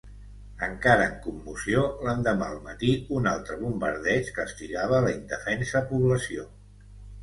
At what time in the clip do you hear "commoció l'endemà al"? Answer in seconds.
1.25-2.59